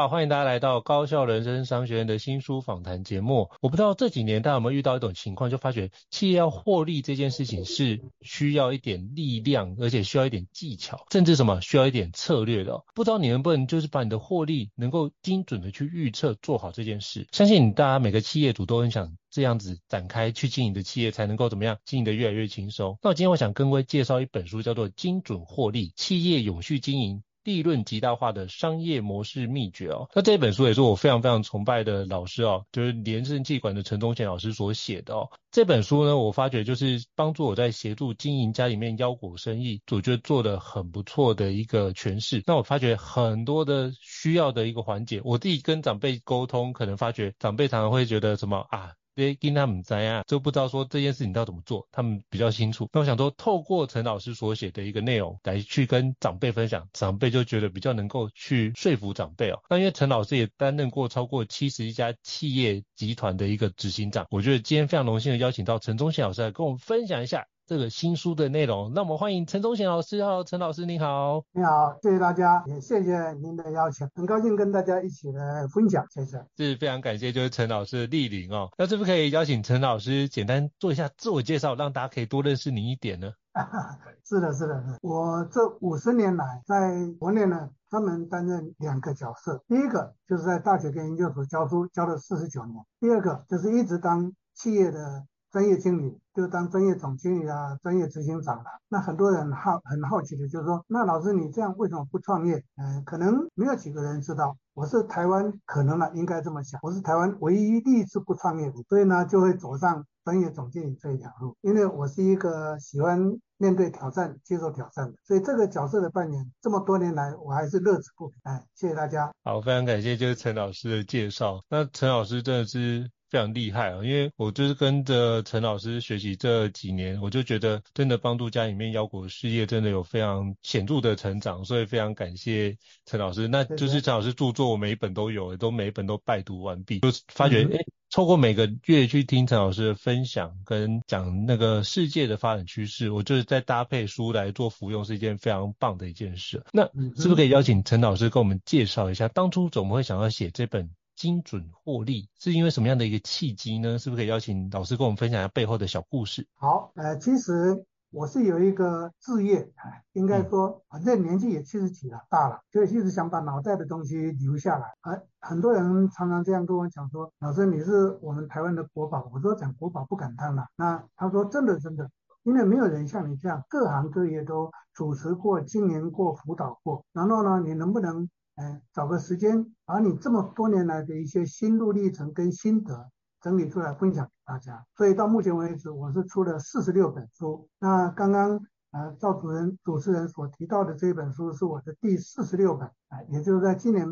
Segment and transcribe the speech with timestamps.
[0.00, 3.50] 好，欢迎大家来到高校人生商学院的新书访谈节目。
[3.60, 12.82] 我不知道这几年大家有没有遇到一种情况，就发觉企业要获利这件事情是需要一点力量，而且需要一点技巧，甚至什么需要一点策略的。
[12.94, 17.28] 不知道你能不能就是把你的获利能够精准的去预测，做好这件事。
[17.30, 22.98] 相信大家每个企业主都很想这样子展开去经营的企业，才能够怎么样经营的越来越轻松。
[23.02, 27.18] 那我今天我想跟各位介绍一本书，叫做《精准获利：企业永续经营》。
[27.50, 35.28] 利润极大化的商业模式秘诀哦，那这本书也是我非常非常崇拜的老师哦，就是联圣企管的陈宗贤老师所写的哦。
[35.50, 42.40] 这本书呢，我发觉就是帮助我在协助经营家里面腰果生意，我觉得做得很不错的一个诠释。
[42.46, 48.92] 那我发觉很多的需要的一个环节，我自己跟长辈沟通，可能发觉长辈常常会觉得什么啊。
[49.14, 52.88] 别跟他们在啊，就不知道说这件事情要怎么做，他们比较清楚。
[52.92, 59.58] 那我想说，透过陈老师所写的一个内容来去跟长辈分享，长辈就觉得比较能够去说服长辈哦。
[59.68, 67.46] 那因为陈老师也担任过超过七十一家企业集团的一个执行长，我觉得今天非常荣幸的邀请到陈忠贤老师来跟我们分享一下。
[67.70, 70.20] 这个新书的内容，那我们欢迎陈忠贤老师。
[70.20, 71.44] Hello，陈老师您好。
[71.52, 76.44] 你好，谢谢大家，也谢谢您的邀请，很高兴跟大家一起来分享，谢谢。
[76.56, 78.68] 是非常感谢，就是陈老师的莅临哦。
[78.76, 83.30] 那是不是可以邀请陈老师简单做一下自我介绍，让大家可以多认识您一点呢？
[84.26, 84.98] 是的，是的，是的。
[85.02, 89.62] 我这五十年来在国内呢，专门担任两个角色。
[89.68, 95.24] 第一个就是在大学跟研究所教书，教了四十九年；第二个就是一直当企业的。
[95.50, 98.64] 专业经理就当专业总经理啊，专业执行长了。
[98.88, 102.62] 那很多人好很好奇的，就是说，那老师你这样为什么不创业？
[102.76, 111.56] 嗯、可能没有几个人知道，我是台湾可能呢应该这么想，我是台湾唯一第一次不创业的，所以呢就会走上专业总经理这一条路。
[111.62, 113.18] 因为我是一个喜欢
[113.58, 118.34] 面对挑战、接受挑战的，所以这个角色的扮演这么多年来我还是乐此不疲。
[118.44, 119.32] 哎，谢谢大家。
[119.42, 121.60] 好，非常感谢就是陈老师的介绍。
[121.68, 123.10] 那陈老师真的是。
[123.30, 124.02] 非常厉害啊！
[124.02, 132.76] 因为我就是跟着陈老师学习这几年，我就觉得真的帮助家里面腰果事业真的有非常显著的成长，所以非常感谢
[133.06, 133.46] 陈老师。
[133.46, 137.78] 那就是陈老师著作，我每一本都有，都每一本都拜读完毕，就发觉哎，
[138.10, 146.64] 透过每个月去听陈老师的分享跟讲那个世界的发展趋势，我就是在搭配书来做服用，是一件非常棒的一件事。
[146.72, 146.82] 那
[147.16, 150.90] 是不是可以邀请陈老师跟我们介绍一下，当初怎么会想要写这本？
[151.20, 153.98] 精准获利是因为什么样的一个契机呢？
[153.98, 156.46] 是不是可以邀请老师跟我们分享一下背后的小故事？
[156.54, 159.70] 好，呃，其实我是有一个志业，
[160.14, 164.94] 应该说，反正年纪也七十几了，大了，就一直想把脑袋的东西留下来。
[165.02, 169.28] 哎，很多人常常这样跟我讲说，老师你是我们台湾的国宝。
[169.30, 170.68] 我说讲国宝不敢当了。
[170.74, 172.10] 那他说真的真的，
[172.44, 177.04] 因为没有人像你这样各行各业都主持过、经营过、辅导过。
[177.12, 178.30] 然后呢，你能不能？
[178.60, 183.10] 哎，找个时间，把你这么多年来的一些心路历程跟心得
[183.40, 184.84] 整理出来分享给大家。
[184.94, 187.66] 所以到目前为止，我是出了四十六本书。
[187.78, 188.60] 那刚刚
[188.90, 194.06] 呃赵主任主持人所提到的这本书是我的第四十六本，哎，也就是在今年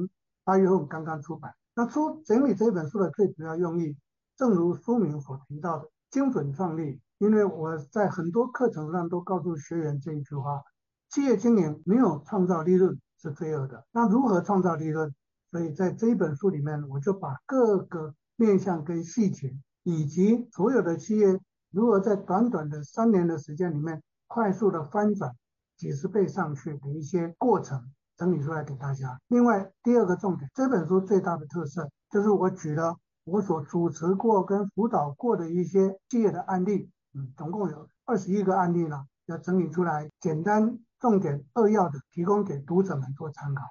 [0.44, 1.54] 八月份刚刚出版。
[1.74, 3.98] 那出整理这本书的最主要用意，
[4.34, 10.62] 正如书名所提到的，精准创立因为我在很多课程上都告诉学员这一句话：
[11.10, 13.84] 企业经营没有创造利润是罪恶的。
[13.92, 15.14] 那如何创造利润？
[15.50, 25.34] 所以在这一本书里面，我就把各个面向跟细节，以及所有的企业如何在短短的三年的时间里面快速的翻转
[25.76, 27.82] 几十倍上去的一些过程
[28.16, 29.18] 整理出来给大家。
[29.28, 43.62] 另外，第二个重点，这本书最大的特色就是我举了我所主持过跟辅导过的一些企业的案例，嗯，总共有二十一个案例呢，要整理出来，简单、重点、扼要的提供给读者们做参考。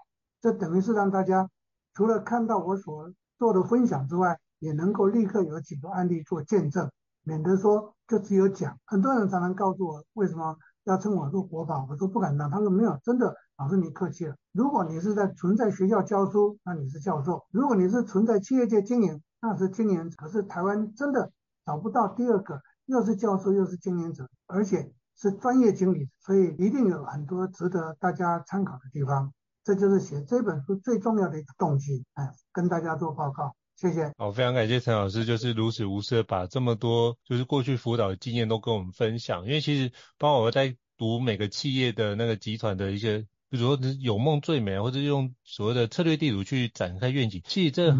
[0.41, 1.50] 这等于是让大家
[1.94, 6.89] 除了看到我所做的分享之外，也能够立刻有几个案例做见证，
[7.24, 8.77] 免得说就只有讲。
[8.85, 12.50] 很多人常常告诉我为什么要称我做国宝，我说不敢当。
[12.50, 14.35] 他说没有，真的，老师你客气了。
[14.53, 20.15] 如果你是在存在学校教书，那你是教授；如果你是存在企业界经营，那是经营者。
[20.18, 21.31] 可是台湾真的
[21.65, 29.34] 找不到第二个，又是教授又是经营者，而且是专业经理，所以一定有很多值得大家参考的地方。
[29.64, 33.56] 这就是写这本书最重要的一个动机，哎，跟大家做报告。
[33.75, 34.12] 谢谢。
[34.18, 39.46] 好，非常感谢陈老师，就是如此无私的把这么多就是过去辅导的经验都跟我们分享。
[39.46, 47.94] 因为其实包括我在读每个企业的那个集团的一些，比如说有梦最美，或者用所谓的策略地图去展开愿景，其实这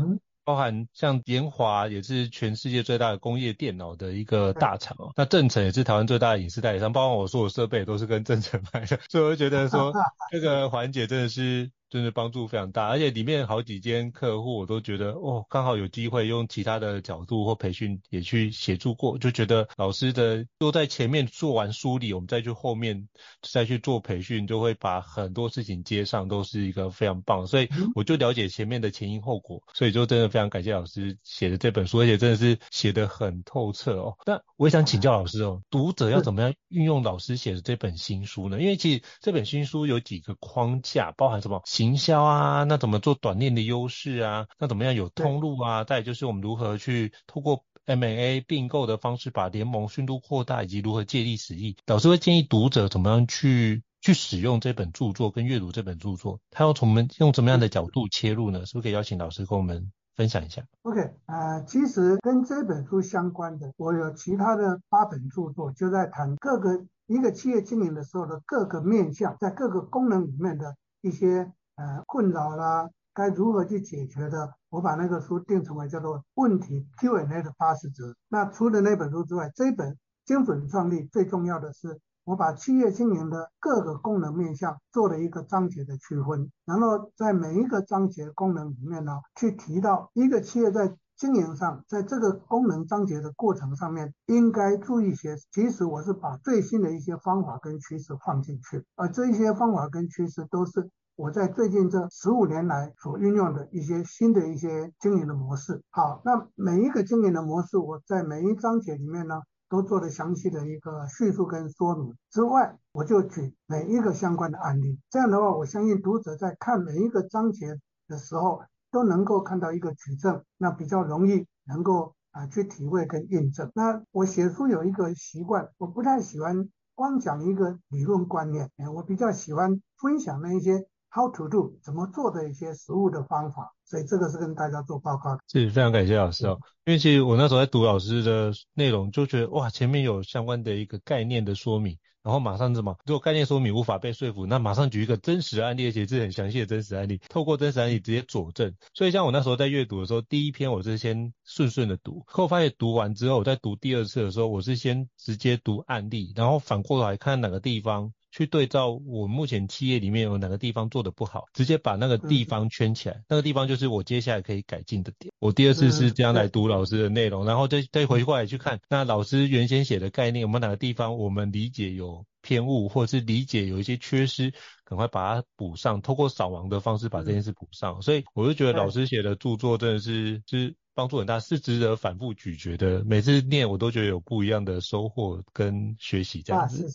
[0.48, 9.92] 包含像联华也是全世界最大的工业电脑的一个大厂哦，那正成也是台湾最大的影视代理商，包括我所有设备都是跟正成买的， 所以我就觉得说
[10.32, 11.70] 这个环节真的是。
[11.90, 23.08] 真的帮助非常大，而且里面好几间客户我都觉得哦，刚好有机会用其他的角度或培训也去协助过，就觉得老师的都在前面做完梳理，我们再去后面
[23.42, 27.48] 再去做培训，就会把很多事情接上，都是一个非常棒。
[27.48, 34.18] 所以我就了解前面的前因后果，所以就真的非常感谢老师写的这本书，而且真的是写得很透彻哦。
[34.26, 38.60] 但我也想请教老师哦，读者要怎么样运用老师写的这本新书呢？
[38.60, 41.62] 因为其实这本新书有几个框架，包含什么？
[41.66, 44.48] 行销啊，那怎么做短链的优势啊？
[44.58, 45.84] 那怎么样有通路啊？
[45.84, 51.78] 再就是我们如何去透过 M&A 并购的方式把联盟迅速扩大，以及如何借力使力。
[51.86, 58.66] 老师会建议读者怎么样去去使用这本著作跟阅读这本著作，他要从我们用怎么样的角度切入呢？
[58.66, 71.54] 是不是可以邀请老师跟我们分享一下？OK，呃，其实跟这本书相关的，我有其他的八本著作，就在谈各个一个企业经营的时候的各个面向，在各个功能里面的一些。
[71.80, 74.52] 呃，困扰啦，该如何去解决的？
[74.70, 78.16] 我把那个书定成为叫做问题 Q&A 的八十则。
[78.30, 95.38] 那除了那本书之外，这本精准创立最重要的是，我把企业经营的各个功能面向做了一个章节的区分，然后在每一个章节功能里面呢，去提到一个企业在经营上，在这个功能章节的过程上面应该注意些。
[95.54, 100.90] 其实我是把最新的一些方法跟趋势放进去，而这一些方法跟趋势都是。
[101.16, 105.82] 我在最近这十五年来所运用的一些新的一些经营的模式。
[105.90, 112.16] 好，那每一个经营的模式，我在每一章节里面呢，都做了详细的一个叙述跟说明。
[112.32, 115.00] 之外，我就举每一个相关的案例。
[115.10, 118.62] 这样的话，我相信读者在看每一个章节的时候，
[118.92, 123.72] 都能够看到一个举证，那比较容易能够啊去体会跟印证。
[123.76, 130.88] 那我写书有一个习惯，我不太喜欢光讲一个理论观念，我比较喜欢分享那一些。
[131.10, 135.40] How to do 怎么做的一些实务的方法，所以这个是跟大家做报告的。
[135.48, 136.60] 是，非常感谢老师哦。
[136.86, 148.76] 因为其实我那时候在读老师的内容，就觉得哇，前面有相关的一个概念的说明，然后马上什么，如果概念说明无法被说服，那马上举一个真实案例，而且是很详细的真实案例，透过真实案例直接佐证。
[148.94, 158.12] 所以像我那时候在阅读的时候，第一篇我是先顺顺的读，可我发现读完之后，我在读第二次的时候，我是先直接读案例，然后反过来看哪个地方。
[158.38, 165.34] 去对照我目前企业里面有哪个地方做得不好，直接把那个地方圈起来，那个地方就是我接下来可以改进的点。
[165.40, 174.54] 我第二次是这样来读老师的内容，然后再再回过来去看那老师原先写的概念，有没有哪个地方我们理解有偏误，或者是理解有一些缺失，
[174.86, 178.04] 赶快把它补上，透过扫盲的方式把这件事补上。
[178.04, 183.04] 所以我就觉得老师写的著作真的是是帮助很大，是值得反复咀嚼的。
[183.04, 186.88] 每次念我都觉得有不一样的收获跟学习这样子。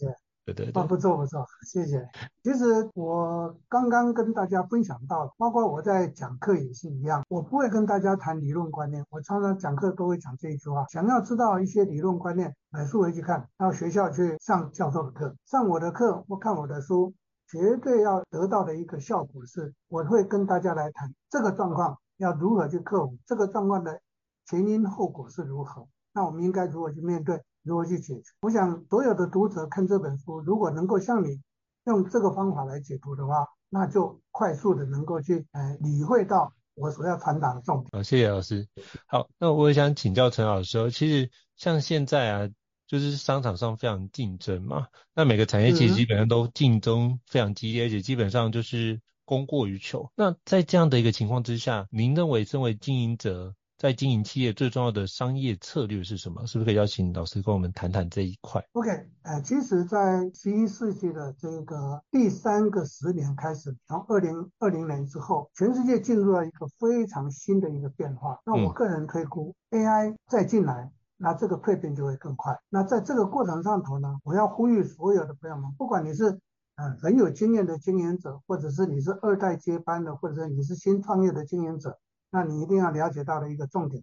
[0.45, 2.05] 对对对，不错不错，谢谢。
[2.43, 9.05] 其实我刚刚跟大家分享到，包括我在讲课也是一样，我不会跟大家谈理论观念。
[9.11, 17.15] 我常常讲课都会讲这一句话：想要知道一些理论观念，买书回去看，到学校去上教授的课，上我的课或看我的书，
[17.49, 24.01] 绝对要得到的一个效果是，我会跟大家来谈这个状况要如何去克服，这个状况的
[24.47, 27.41] 前因后果是如何，那我们应该如何去面对？
[27.63, 28.23] 如何去解决。
[28.43, 31.41] 我想所有的读者看这本书，如果能够像你
[31.87, 37.89] 用这个方法来解读的话，那就快速的能够去呃理会到我所要传达的重点。
[37.93, 38.69] 好，谢谢老师。
[39.07, 42.49] 好，那我也想请教陈老师，其实像现在啊，
[42.87, 50.11] 就是商场上非常竞争嘛，那每个产业其实基本上都竞争非常激烈，嗯、而且基本上就是供过于求。
[50.15, 56.47] 那在这样的一个情况之下，您认为身为经营者，在经营企业最重要的商业策略是什么？
[56.47, 58.89] 是不是可以邀请老师跟我们谈谈这一块？OK，
[59.23, 68.39] 呃，其实，在十一世纪的这个第三个十年开始，从二零二零年之后，全世界进入了一个非常新的一个变化。
[68.47, 72.57] 那我个人推估、嗯、AI 再进来，那这个蜕变就会更快。
[72.69, 76.39] 那在这个过程上头呢，我要呼吁所有的朋友们，不管你是
[76.77, 81.99] 呃很有经验的经营者，或者是你是二代接班的，或者是你是新创业的经营者。
[82.35, 84.03] 那你一定要了解到的一个重点，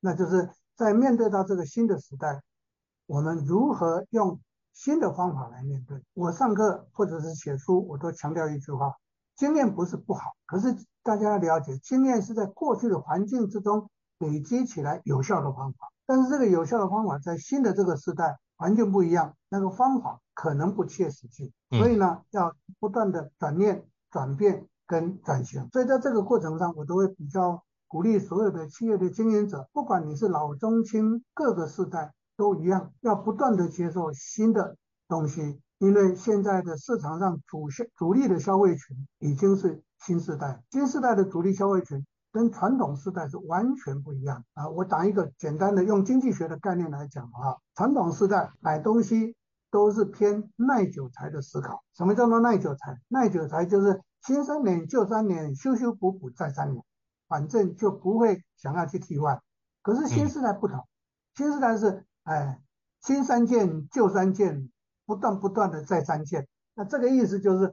[0.00, 2.42] 那就是在面对到这个新的时代，
[3.06, 4.38] 我们如何用
[4.74, 5.98] 新的方法来面对。
[6.12, 8.94] 我上课或者是写书，我都强调一句话：
[9.34, 15.90] 经验不是不好，可是大家要了解，经验是在过去的环境之中累积起来有效的方法。
[16.04, 21.50] 但是这个有效的方法在新的这个时代环境不一样，那个方法可能不切实际。
[21.70, 25.66] 所以呢，要不断的转念、转变跟转型。
[25.72, 27.64] 所以在这个过程上，我都会比较。
[27.90, 34.76] 鼓励所有的企业的经营者，不管你是老中青各个世代都一样，要不断的接受新的
[35.08, 44.68] 东西，因为现在的市场上主消主力的消费群已经是新时代，新时代的主力消费群跟传统时代是完全不一样啊！
[44.68, 49.34] 我打一个简单的用经济学的概念来讲啊，传统时代买东西
[49.68, 51.82] 都是偏耐久财的思考。
[51.96, 53.00] 什么叫做耐久财？
[53.08, 56.84] 耐久财就是新三年旧三年，修修补补再三年。
[57.30, 59.40] 反正就不会想要去替换，
[59.82, 60.88] 可是新时代不同，嗯、
[61.36, 62.60] 新时代是哎
[63.00, 64.68] 新三件旧三件，
[65.06, 67.72] 不断不断的再三件，那这个意思就是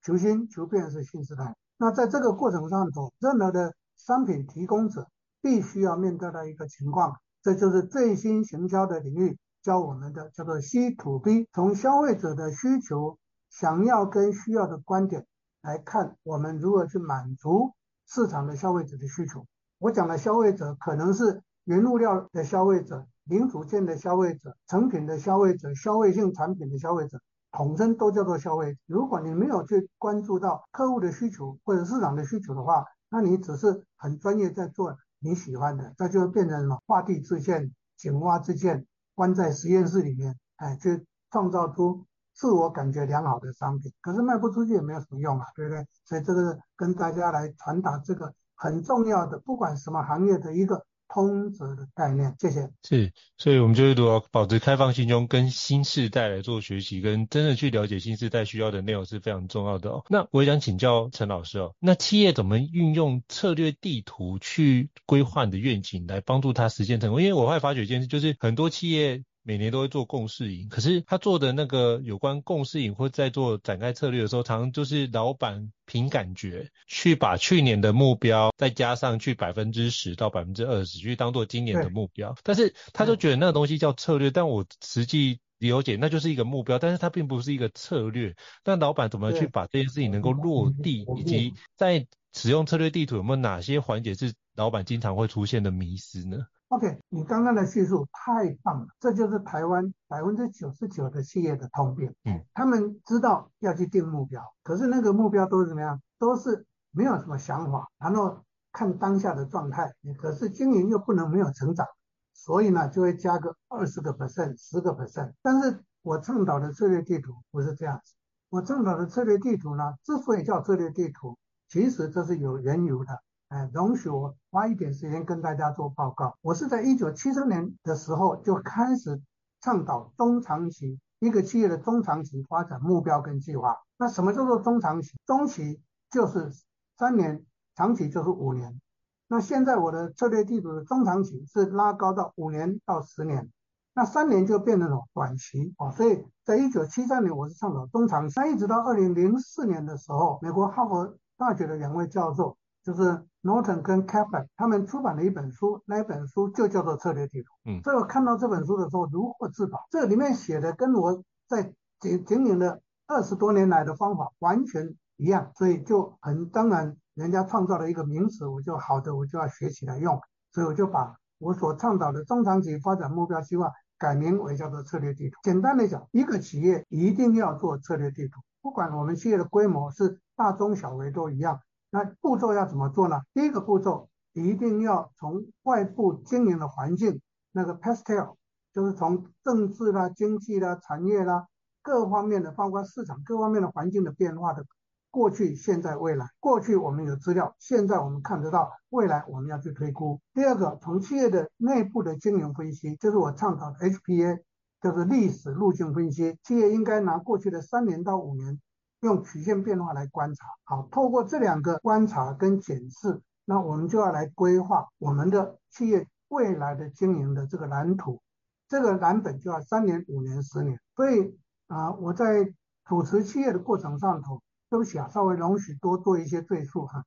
[0.00, 1.54] 求新求变是新时代。
[1.76, 5.06] 那在这个过程上头，任何的商品提供者
[5.42, 13.18] 必须要面对的一个情况，这就是最新行销的领域教我们的叫做 C to B，从消费者的需求、
[13.50, 15.26] 想要跟需要的观点
[15.60, 17.74] 来看，我们如何去满足。
[18.06, 19.46] 市场的消费者的需求，
[19.78, 27.20] 我讲的消费者可能是原物料的消费者、零组件的消费者、成品的消费者、消费性产品的消费者，
[27.50, 28.78] 统称都叫做消费者。
[28.86, 42.04] 如果你没有去关注到客户的需求或者市场的需求的话，那你只是很专业在做你喜欢的，那就变成什么画地自限、井蛙之见，关在实验室里面，哎，去创造出。
[42.34, 45.86] 自我感觉良好的商品，可是卖不出去也没有什么用啊，对不对？
[46.04, 52.34] 所以这个跟大家来传达这个很重要的，不管什么行业的一个通则的概念。
[52.40, 52.68] 谢谢。
[52.82, 60.04] 是，所以我们就是说，保持开放心胸，跟新世代来做学习，跟真的去了解新世代需要的内容是非常重要的哦。
[60.08, 67.22] 那我也想请教陈老师哦，那企业怎么运用策略地图去规划你的愿景，来帮助他实现成功？
[67.22, 69.22] 因为我会发觉一件事，就是很多企业。
[69.46, 82.34] 每年都会做共事营，可是他做的那个有关共事营或在做展开策略的时候，常常就是老板凭感觉去把去年的目标再加上去百分之十到百分之二十，去当做今年的目标。
[82.42, 88.34] 但是他就觉得那个东西叫策略，但我实际了解那就是一个目标，但是它并不是一个策略。
[88.64, 96.38] 那老板怎么去把这件事情能够落地，以及在使用策略地图有没有哪些环节是老板经常会出现的迷失呢
[96.74, 102.12] ？OK，你刚刚的叙述太棒了，这就是台湾百分之九十九的企业的通病。
[102.24, 106.02] 嗯，他们知道要去定目标，可是那个目标都是怎么样？
[106.18, 108.40] 都是没有什么想法，然后
[108.72, 109.92] 看当下的状态。
[110.18, 111.86] 可是经营又不能没有成长，
[112.32, 115.32] 所以呢就会加个二十个 percent、十个 percent。
[115.42, 118.14] 但是我倡导的策略地图不是这样子，
[118.50, 121.38] 我倡导的策略地图呢，之所以叫策略地图，
[121.68, 123.22] 其实这是有缘由的。
[123.54, 126.36] 哎，容许我花一点时间跟大家做报告。
[126.42, 129.22] 我是在一九七三年的时候就开始
[129.60, 133.76] 倡导中长期一个企业的中长期发展目标跟计划。
[133.96, 135.16] 那什么叫做中长期？
[135.24, 135.80] 中期
[136.10, 136.50] 就是
[136.98, 137.46] 三年，
[137.76, 138.80] 长期就是五年。
[139.28, 143.52] 那现在我的策略地图的中长期是拉高到五年到十年，
[143.94, 145.92] 那三年就变成了短期啊。
[145.92, 153.24] 所以在一九七三年我是倡导中长期，那一直到二零零四年的时候，美国哈佛大学的两位教授就是。
[153.44, 157.52] Norton 跟 Kaplan 他们出版了一本书，那一本书就叫做策略地图。
[157.66, 159.80] 嗯，所以我看到这本书的时候如获至宝。
[159.90, 170.18] 这里面写的跟我在经经营了二十多年来的方法完全一样，所以就很当然，人家创造了一个名词，我就好的我就要学起来用，
[170.50, 175.36] 所以我就把我所倡导的中长期发展目标计划改名为叫做策略地图。
[175.42, 181.60] 简单的讲，一个企业一定要做策略地图，不管我们企业的规模是大中小微都一样。
[181.94, 183.20] 那步骤要怎么做呢？
[183.32, 187.20] 第一个步骤一定要从外部经营的环境，
[187.52, 188.34] 那个 pastel，
[188.72, 191.46] 就是从政治啦、经济啦、产业啦
[191.82, 194.66] 各方面的，包括市场各方面的环境的变化的。
[195.12, 196.26] 过去、现在、未来。
[196.40, 200.20] 过去我们有资料，现在我们看得到，未来我们要去推估。
[200.34, 204.40] 第二个，从企业的内部的经营分析，就是我倡导的 HPA，
[204.82, 206.36] 就是历史路径分析。
[206.42, 208.60] 企业应该拿过去的三年到五年，
[209.04, 210.46] 用曲线变化来观察。
[210.64, 218.20] 好，透过这两个观察跟检视，那我们就要来规划我们的企业未来的经营的这个蓝图。
[218.68, 220.80] 这个蓝本就要三年、五年、十年。
[220.96, 222.52] 所以啊、我在
[222.84, 224.42] 主持企业的过程上头。
[224.70, 227.04] 对不起啊，稍微容许多做一些赘述哈。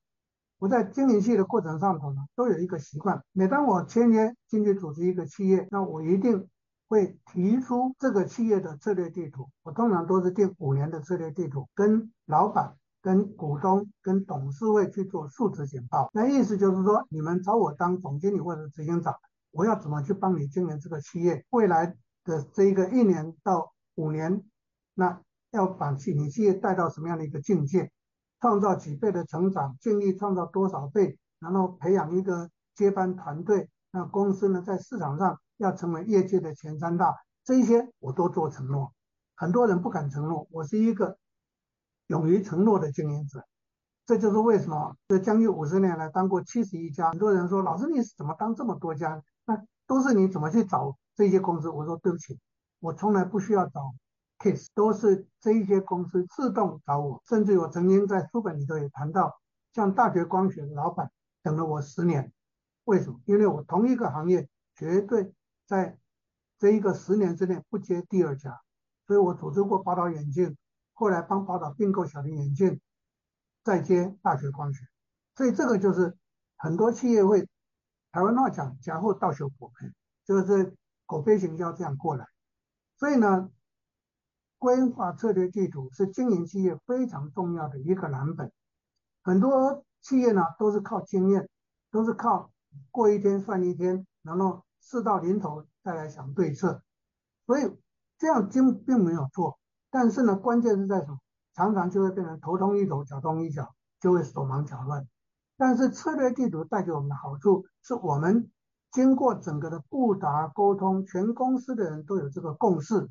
[0.58, 6.48] 我在经营企业的过程上头呢，都有一个习惯，每当我签约进去组织一个企业，那我一定
[6.88, 9.48] 会提出这个企业的策略地图。
[9.62, 16.10] 我通常都是定五年的策略地图，跟老板、跟股东、跟董事会去做述职简报。
[16.12, 19.14] 那意思就是说，你们找我当总经理或者执行长，
[19.52, 24.42] 我要怎么去帮你经营这个企业未来的这一个一年到五年，
[24.94, 25.20] 那。
[25.50, 27.90] 要把企你企业带到什么样的一个境界，
[28.38, 38.92] 创造几倍的成长，尽力创造多少倍，然后培养一个接班团队，那公司呢在市场上要成为业界的前三大，这一些我都做承诺。
[39.36, 41.18] 很多人不敢承诺，我是一个
[42.06, 43.44] 勇于承诺的经营者，
[44.06, 47.10] 这就是为什么这将近五十年来当过七十一家。
[47.10, 49.22] 很多人说，老师你怎么当这么多家？
[49.44, 51.68] 那都是你怎么去找这些公司？
[51.68, 52.38] 我说对不起，
[52.80, 53.92] 我从来不需要找。
[54.38, 59.40] case 都是这一些公司自动找我，甚至我曾经在书本里头也谈到，
[59.72, 61.10] 像大学光学老板
[61.42, 62.32] 等了我十年，
[62.84, 63.18] 为什么？
[63.24, 65.32] 因为我同一个行业绝对
[65.68, 65.98] 在
[66.58, 68.60] 这一个十年之内不接第二家，
[69.06, 70.56] 所以我组织过宝岛眼镜，
[70.94, 72.80] 后来帮宝岛并购小林眼镜，
[73.62, 74.84] 再接大学光学，
[75.36, 76.16] 所以这个就是
[76.56, 77.46] 很多企业会
[78.10, 80.74] 台湾话讲假后倒修果盆，就是
[81.06, 82.26] 口碑行销这样过来，
[82.96, 83.50] 所以呢。
[84.60, 88.50] 规划策略地图是经营企业非常重要的一个蓝本。
[89.22, 91.48] 很多企业呢都是靠经验，
[91.92, 92.50] 都是靠
[92.90, 96.82] 过一天算一天，然后事到临头再来想对策。
[97.46, 97.76] 所以
[98.16, 99.58] 这样经并没有错，
[99.90, 101.18] 但是呢，关键是在什么？
[101.54, 105.06] 常常就会变成头痛医头，脚痛医脚，就会手忙脚乱。
[105.56, 108.50] 但是策略地图带给我们的好处，是我们
[108.90, 113.08] 经过整个的布达沟通，全公司的人都有这个共识，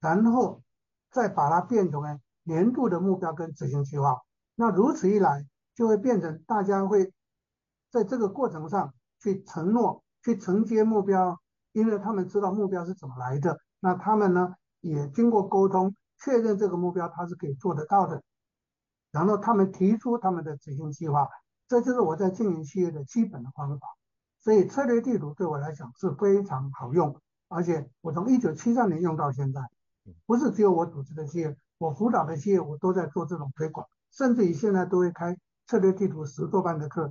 [0.00, 0.62] 然后。
[1.10, 4.20] 再把它变成为年度的目标跟执行计划，
[4.56, 7.12] 那如此一来，就会变成大家会
[7.92, 11.38] 在这个过程上去承诺、去承接目标，
[11.72, 13.58] 因为他们知道目标是怎么来的。
[13.80, 18.22] 那他们呢，也经过沟通确认这个目标他是可以做得到的，
[19.12, 21.28] 然后他们提出他们的执行计划，
[21.68, 23.86] 这就是我在经营企业的基本的方法。
[24.40, 29.60] 所以策略地图对我来讲是非常好用，而且我从一九七三年用到现在。
[30.26, 35.34] 不是只有我组织的企业，我辅导的企业，我都在做这种推广，甚至于现在都会开
[35.66, 37.10] 策略地图十多班的课，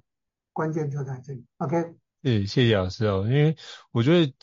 [0.51, 1.43] 关键就在这里。
[1.57, 3.55] OK，对，谢谢老师哦，因为
[3.91, 4.33] 我觉得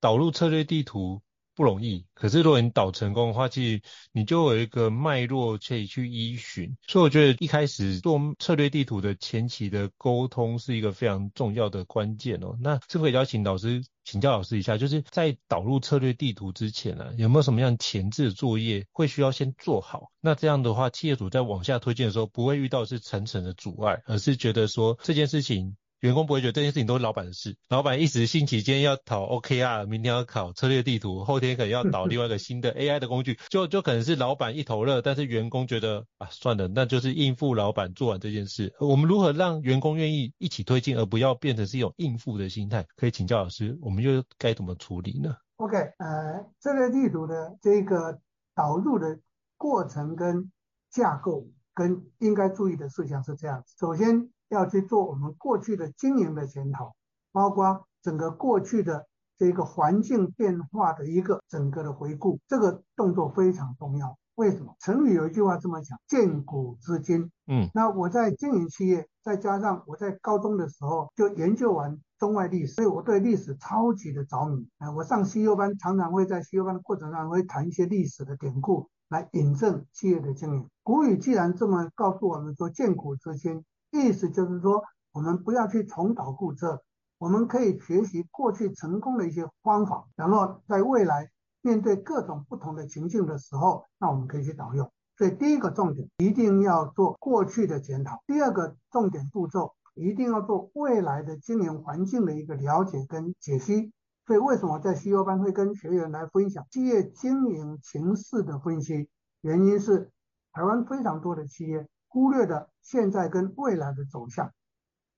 [0.00, 1.22] 导入策略地图。
[1.54, 6.76] 不容易，可是如果你导成功的话，其实你就有一个脉络可以去依循。
[6.86, 12.56] 所以我觉得一开始做策略地图的前期的沟通是一个非常重要的关键哦。
[12.60, 20.12] 那是否邀请老师请教老师一下，就是在导入策略地图之前呢、有没有什么样前置作业会需要先做好？
[20.20, 25.76] 那这样的话，企业主在往下推进的时候，不会遇到是层层的阻碍，而是觉得说这件事情。
[26.00, 38.72] 员工不会觉得这件事情都是老板的事，老板一时兴起，今天要考 OKR，明天要考策略地图，后天可能要导 另外一个新的 AI 的工具，就就可能是老板一头热，但是员工觉得啊算了，那就是应付老板做完这件事。
[38.78, 42.86] 我们如何让员工愿意一起推进，而不要变成是一种应付的心态？
[42.94, 48.20] 可以请教老师，我们又该怎么处理呢？OK，呃，策略地图的这个
[48.54, 49.18] 导入的
[49.56, 50.52] 过程跟
[50.92, 54.30] 架构跟应该注意的事项是这样子，首先。
[54.48, 56.94] 要去做我们过去的经营的检讨，
[57.32, 59.06] 包括整个过去的
[59.36, 64.16] 这个环境变化的一个整个的回顾，这个动作非常重要。
[64.36, 64.74] 为什么？
[64.78, 74.68] 成语有一句话这么讲：“见古知今。”嗯，那我在经营企业，再加上我在高中的时候就研究完中外历史，所以我对历史超级的着迷。
[74.78, 80.68] 啊，我上 CEO 班常常会在 CEO 班的过程上会谈一些历史的典故来引证企业的经营。
[80.84, 83.64] 古语既然这么告诉我们说“见古知今”。
[83.90, 86.82] 意思就是说，我们不要去重蹈覆辙，
[87.18, 91.30] 我们可以学习过去成功的一些方法，然后在未来
[91.62, 94.90] 面对各种不同的情境的时候，那我们可以去导用。
[95.16, 103.92] 所以第一个重点一定要做过去的检讨，第二个重点步骤一定要做未来的经营环境的一个了解跟解析。
[104.26, 109.08] 所以为什么在 CEO 班会跟学员来分享企业经营情势的分析？
[109.40, 110.10] 原因是
[110.52, 114.52] 台湾非常多的企业忽略的现在跟未来的走向。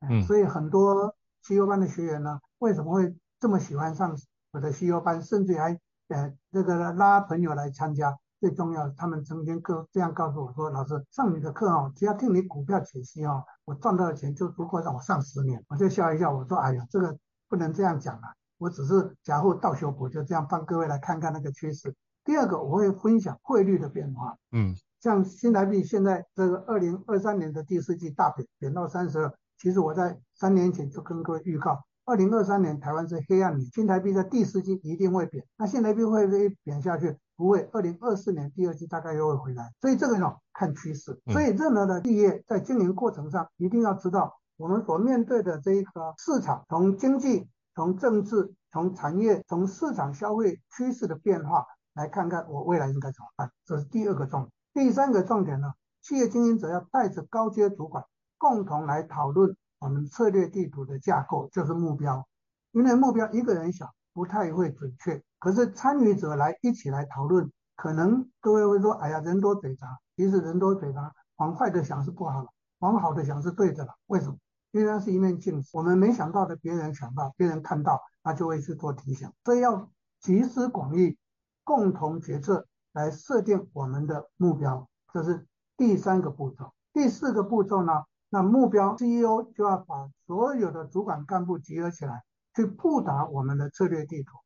[0.07, 4.15] 嗯，所以很多 CEO 班的学员呢，为什么会这么喜欢上
[4.53, 8.19] 我的 CEO 班，甚至还呃这个拉朋友来参加？
[8.39, 29.33] 最重要，他们曾经告这样告诉我说：“老师上你的课哦，只要听你股票解析哦，我赚到的钱就足够让我上十年。”我就笑一笑，我说：“哎呀，这个不能这样讲啊，我只是假货倒修补，就这样帮各位来看看那个趋势。”第二个，我会分享汇率的变化，嗯，像新台币现在这个二零二三年的第四季大贬，贬到三十二。
[29.59, 35.45] 其实我在三年前就跟各位预告，二零二三年台湾是黑暗年，新台币在第四季一定会贬。
[35.57, 37.17] 那新台币会不会贬下去？
[37.37, 37.69] 不会。
[37.73, 39.73] 二零二四年第二季大概又会回来。
[39.81, 41.19] 所以这个呢，看趋势。
[41.33, 53.51] 所以任何的企业在经营过程上，一定要知道我们所面对的这一个市场，从经济、从政治、从产业、从市场消费趋势的变化，来看看我未来应该怎么办。
[53.65, 54.53] 这是第二个重点。
[54.73, 58.05] 第三个重点呢，企业经营者要带着高阶主管。
[58.39, 62.27] 共同来讨论我们策略地图的架构，就是目标。
[62.73, 73.95] 因为目标一个人想不太会准确，可是参与者来一起来讨论，可能各位会说：“哎呀，人多嘴杂。”其实人多嘴杂，往坏的想是不好了，往好的想是对的了。
[74.07, 74.37] 为什么？
[74.71, 79.31] 因为它是一面镜子，我们没想到的，别人想到，别人看到，他就会去做提醒。
[79.45, 81.19] 所以要集思广益，
[81.65, 86.73] 共同决策来设定我们的目标，这是第三个步骤。
[86.93, 87.93] 第四个步骤呢？
[88.29, 92.23] 那目标 CEO 就要把所有的主管干部集合起来，
[92.55, 94.37] 去布达我们的策略地图。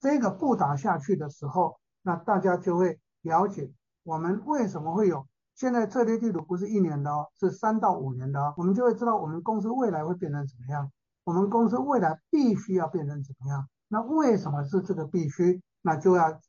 [0.00, 3.70] 这个布达下去的时候，那大家就会了解
[4.02, 8.54] 我们为什么会有现在策略地图不是一年的哦，是三到五年的哦。
[8.56, 10.90] 我们就会知道我们公司未来会变成怎么样，
[11.24, 13.68] 我们公司未来必须要变成怎么样。
[13.88, 15.62] 那为什么是这个必须？
[15.82, 16.40] 那就要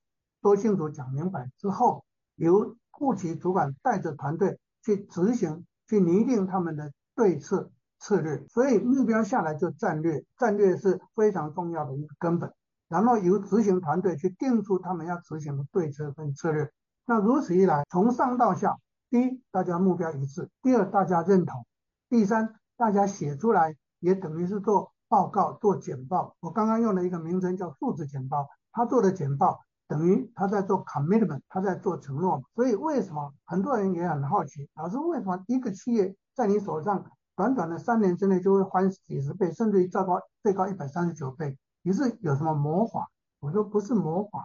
[0.46, 2.06] 说清楚讲明白之后，
[2.36, 5.66] 由后期主管带着团队去执行。
[5.88, 12.52] 去拟定他们的对策策略，所以目标下来就战略，战略是非常重要的一个根本。
[12.88, 16.72] 然后由执行团队去定出他们要执行的对策跟策略。
[17.06, 18.76] 那如此一来，从上到下，
[19.12, 21.62] 第一，大家目标一致；第二，大家认同；
[22.10, 26.36] 第三，大家写出来也等于是做报告、做简报。
[26.40, 29.60] 我刚刚用了一个名称叫数字简报，他做的简报。
[29.88, 41.58] 等于他在做 commitment，他在做承诺，所以为什么很多人也很好奇，老师为什么一个企业在你手上短短的三年之内就会翻几十倍，甚至于最高最高一百三十九倍？
[41.84, 43.08] 你是有什么魔法？
[43.40, 44.44] 我说不是魔法，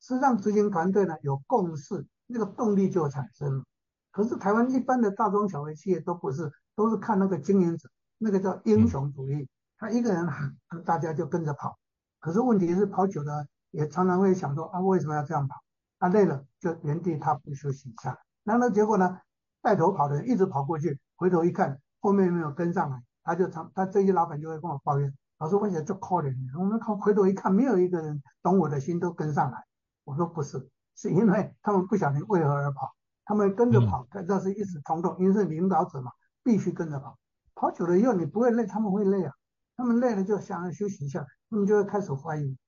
[0.00, 3.64] 是让执行团队呢有共识，那个动力就产生。
[4.10, 11.78] 可是台湾一般的大中小微企业都不是，都是看那个经营者，那个叫英雄主义，他一个人喊，大家就跟着跑。
[12.18, 13.46] 可是问题是跑久了。
[13.72, 15.56] 也常常会想说啊，为什么要这样跑？
[15.98, 18.16] 他、啊、累了就原地踏步休息一下。
[18.44, 19.18] 然后结果呢，
[19.60, 26.34] 带头跑的人一直跑过去，回头一看后面没有跟上来，他就常他这些老板就会跟我抱怨，老师为什么这么可怜？
[26.58, 29.64] 我们靠回头一看，没有一个人懂我的心都跟上来。
[30.04, 32.92] 我说不是，是因为他们不晓得为何而跑，
[33.24, 36.10] 他们跟着跑，这是一时冲动，因为是领导者嘛，
[36.42, 37.16] 必须跟着跑。
[37.54, 39.32] 跑久了以后你不会累，他们会累啊，
[39.76, 42.58] 他们累了就想要休息一下，他们就会开始怀疑。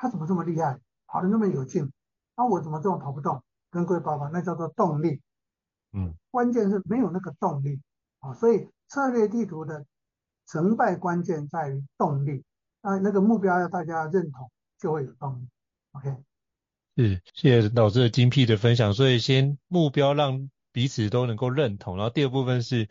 [0.00, 1.92] 他怎么这么厉害，跑得那么有劲？
[2.34, 3.44] 那、啊、我怎么这么跑不动？
[3.70, 5.20] 跟各位报告，那叫做动力。
[5.92, 7.78] 嗯，关键是没有那个动力
[8.20, 9.84] 啊，所以策略地图的
[10.46, 12.42] 成败关键在于动力。
[12.80, 15.46] 啊，那个目标要大家认同，就会有动力。
[15.92, 16.16] OK，
[16.96, 18.94] 是，谢谢老师的精辟的分享。
[18.94, 22.88] 所以先目标让彼此都能够认同，然后第二部分是。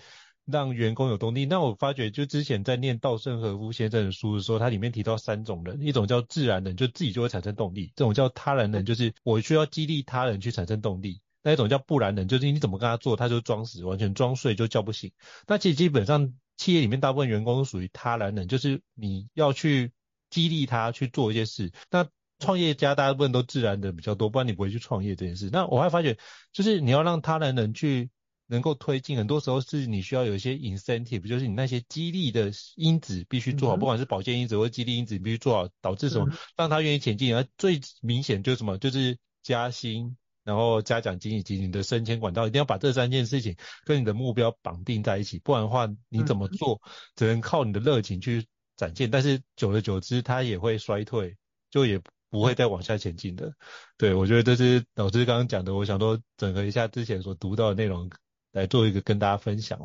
[0.52, 1.46] 让员工有动力。
[1.46, 15.12] 那我发觉，就之前在念稻盛和夫先生的书的时候，它里面提到三种人，一种叫自然人，就自己就会产生动力；这种叫他然人，就是我需要激励他人去产生动力；那一种叫不然人，就是你怎么跟他做，他就装死，完全装睡就叫不醒。
[15.48, 19.92] 那其实基本上企业里面大部分员工都属于他然人，就是你要去
[20.30, 21.72] 激励他去做一些事。
[21.90, 22.08] 那
[22.40, 25.50] 创业家大部分都自然人比较多，不然你不会去创业这件事。
[25.52, 26.18] 那我还发觉，
[26.54, 28.10] 就是你要让他然人去。
[28.50, 37.36] 能够推进，很多时候是你需要有一些 incentive，就是你那些激励的因子必须做好，嗯、不管是保健因子或激励因子，你必须做好，导致什么，让他愿意前进。
[37.36, 46.82] 而最明显就是什么，就是加薪，然后加奖金以及你的升迁管道，一定要把这三件事情跟你的目标绑定在一起，不然的话你怎么做，
[47.16, 51.38] 只能靠你的热情去展现，但是久而久之它也会衰退，
[51.70, 53.54] 就也不会再往下前进的。
[53.98, 58.10] 对，我觉得这是老师刚刚讲的，我想说整合一下之前所读到的内容，
[58.52, 59.80] 来做一个跟大家分享。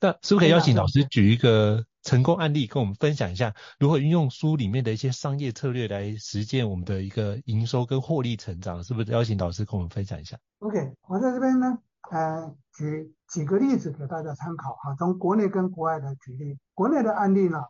[0.00, 8.84] 那是不是可以邀请老师举一个成功案例，跟我们分享一下如何运用书里面的一些商业策略来实践我们的一个营收跟获利成长？
[8.84, 11.78] 是不是邀请老师跟我们分享一下？OK，我在这边呢，
[12.10, 16.58] 呃，举几个例子给大家参考哈，从国内跟国外的举例。
[16.74, 17.62] 国内的案例呢，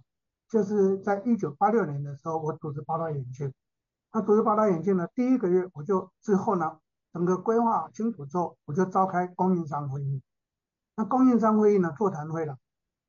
[0.50, 3.52] 就是在一九八六年的时候，我组织八大眼镜。
[4.12, 6.78] 那组织八大眼镜呢，第一个月我就之后呢，
[7.16, 10.20] 整个规划清楚之后，我就召开供应商会议。
[10.96, 12.58] 那供应商会议呢，座谈会了，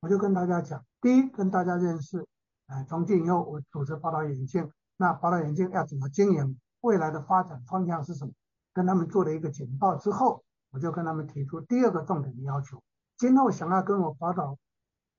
[0.00, 2.26] 我就跟大家讲，第一跟大家认识，
[2.68, 8.32] 哎，从今以后我组织宝岛眼镜，那宝岛眼镜要怎么经营，未来的发展方向是什么，
[8.72, 12.82] 跟他们做了一个简报之后，我就跟他们提出第二个重点的要求，
[13.18, 14.56] 今后想要跟我宝岛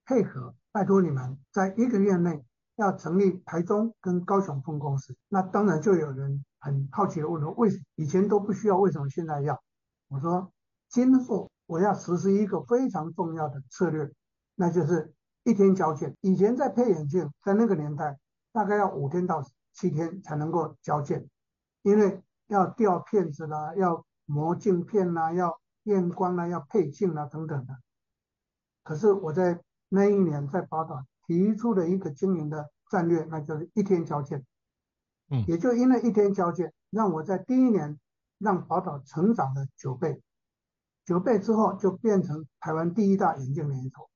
[0.04, 2.44] 配合，拜托你们在一个月内
[2.78, 5.16] 要成立台中跟高雄分公司。
[5.28, 9.62] 那当然就有人很好奇的问说，为什以前都不需要，为什么现在要？
[10.10, 10.52] 我说
[10.90, 11.50] 今后。
[11.70, 14.10] 我要实施一个非常重要的策略，
[14.56, 16.18] 那就是一天交件。
[16.22, 18.18] 以前在配眼镜，在那个年代，
[18.52, 21.30] 大概要五天到七天才能够交件，
[21.84, 27.78] 因为要吊片子啦，要磨镜片啦，要验光啦，要配镜啦等等的。
[28.82, 34.44] 可是我在那一年在宝岛提出了一个经营的战略，那就是一天交件。
[35.30, 38.00] 嗯，也就因为一天交接，让我在第一年
[38.38, 40.22] 让宝岛成长了九倍。
[41.06, 44.10] 九倍之后就变成台湾第一大眼镜连锁，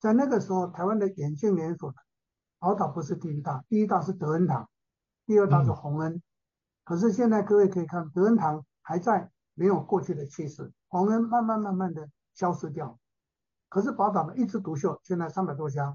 [0.00, 1.94] 在那个时候，台湾的眼镜连锁，
[2.58, 4.70] 宝岛不是第一大，第一大是德恩堂，
[5.26, 6.22] 第二大是洪恩。
[6.84, 12.98] 可是现在各位可以看，德恩堂还在，没有过去的气势，洪恩慢慢慢慢的消失掉。
[13.68, 15.94] 可是宝岛呢，一枝独秀，现在三百多家。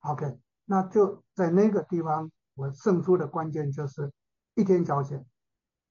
[0.00, 4.12] OK，那就在那个地方，我胜出的关键就是
[4.54, 5.24] 一天交钱，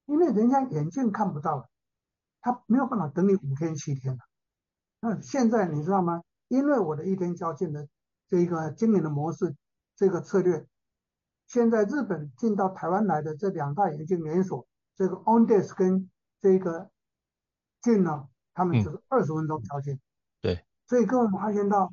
[0.04, 1.70] 因为人家眼镜看不到。
[2.42, 4.20] 他没有办法等你五天七天了。
[5.00, 6.22] 那现在你知道吗？
[6.46, 7.88] 因为我的一天交件的
[8.28, 9.56] 这个经营的模式，
[9.96, 10.64] 这个策略，
[11.48, 16.08] 现在日本进到台湾来的这两大眼镜连锁，这个 On d e s 跟
[16.40, 16.88] 这个
[17.80, 19.98] 进呢，他们就是二十分钟交件。
[20.40, 20.64] 对。
[20.86, 21.92] 所以跟我们发现到，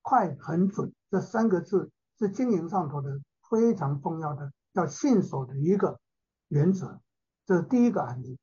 [0.00, 6.00] 快、很准这三个字是经营上头的非常重要的要信守的一个
[6.48, 7.00] 原则。
[7.46, 8.38] 这是第一个案例。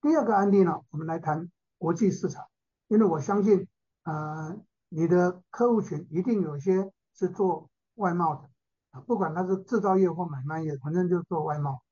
[0.00, 2.46] 第二个案例呢，我们来谈国际市场，
[2.88, 3.68] 因为我相信，
[4.04, 8.48] 呃，你的客户群一定有些是做外贸的，
[8.92, 11.82] 啊，不管他是制造业或买卖业，反正就是做外贸。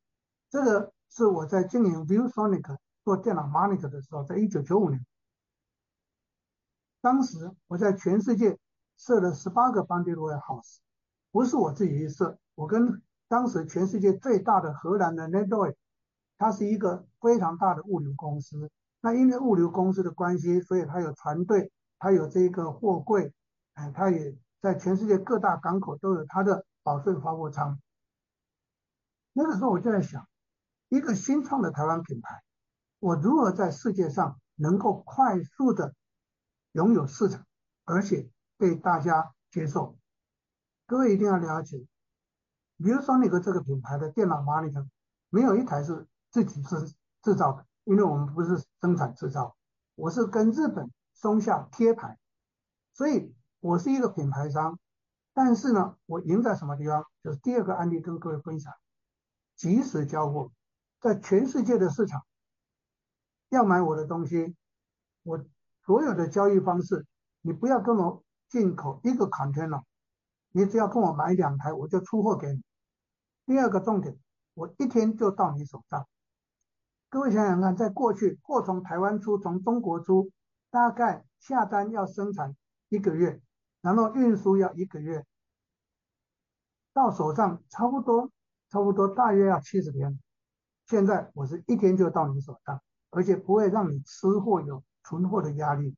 [0.51, 5.05] 这个是我在经营 ViewSonic 做电脑 Monitor 的时候，在一九九五年，
[7.03, 8.59] 当时我在全世界
[8.97, 10.79] 设了十八个 Bonded Warehouse，
[11.31, 15.75] 不是我自己去设，我跟当时全世界最大的荷兰的 Netdoor
[16.39, 23.35] 它是一个非常大的物流公司，那因为物流公司的关系，所以它有船队，它有这个货柜，
[23.75, 27.79] 哎，它也在全世界各大港口都有它的保税发货仓。
[29.35, 30.27] 那个时候我就在想，
[30.89, 32.41] 一个新创的台湾品牌，
[33.01, 35.93] 我如何在世界上能够快速的
[36.73, 37.45] 拥有市场，
[37.85, 39.98] 而且被大家接受？
[40.89, 41.79] 各位一定要了解，
[42.79, 44.89] 比如说那个这个品牌的电脑 monitor，
[45.31, 46.05] 没有一台是。
[46.31, 49.57] 自己制制造的，因为我们不是生产制造，
[49.95, 52.19] 我是跟日本松下贴牌，
[52.93, 54.79] 所以我是一个品牌商。
[55.33, 57.07] 但是呢，我赢在什么地方？
[57.25, 58.75] 就是第二个案例跟各位分享，
[59.57, 60.53] 即时交货，
[61.01, 62.27] 在全世界的市场
[63.49, 64.55] 要买我的东西，
[65.23, 65.43] 我
[65.87, 67.07] 所有的交易方式，
[67.41, 69.83] 你不要跟我进口一个 container，
[70.53, 72.63] 你只要跟我买两台，我就出货给你。
[73.47, 74.19] 第二个重点，
[74.55, 76.07] 我一天就到你手上。
[77.11, 80.31] 各位想想看，在过去货从台湾出，从中国出，
[80.71, 82.55] 大概下单要生产
[82.91, 83.41] 一个月，
[83.81, 85.25] 然后运输要一个月，
[86.93, 88.31] 到手上差不多
[88.69, 90.19] 差不多大约要七十天。
[90.87, 95.97] 现在我是一天就到你手上，而且不会让你吃货有存货的压力。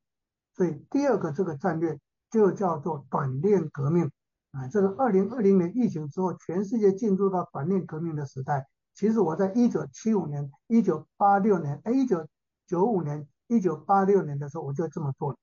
[0.54, 1.98] 所以第二个这个战略
[2.30, 4.12] 就叫做短链革命
[4.52, 4.66] 啊！
[4.68, 8.66] 这个二零二零年疫情之后，全世界进入到短链革命的时代。
[8.94, 12.26] 其实我在一九七五年、一九八六年、哎，一九
[12.66, 15.38] 九五年、一九八六年的时候，我就这么做了。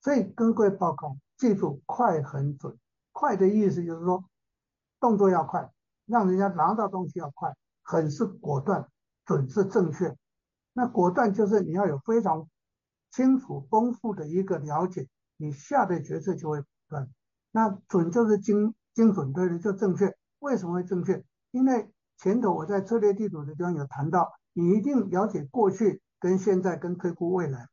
[0.00, 2.76] 所以跟各位报告，记住快、很、准。
[3.12, 4.24] 快的意思就是说，
[4.98, 5.70] 动作要快，
[6.06, 8.88] 让人家拿到东西要快；狠是果断，
[9.26, 10.16] 准是正确。
[10.72, 12.48] 那果断就是你要有非常
[13.10, 17.08] 清楚、丰富的一个了解，你下的决策就会果断。
[17.52, 20.16] 那准就是精精准，对的，就正确。
[20.40, 21.24] 为什么会正确？
[21.52, 27.68] 因为前头我在策略地图的地方有谈到，你一定了解过去跟现在跟推估未来，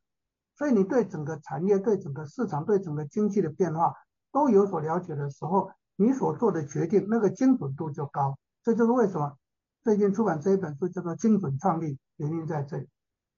[0.56, 3.94] 所以你对整个产业、对整个市场、对整个经济的变化
[4.32, 8.38] 都有所了解的时候，你所做的决定那个精准度就高。
[8.64, 9.38] 这就是为什么
[9.84, 12.88] 最近出版这一本书叫做《精准创立》，原因在这里。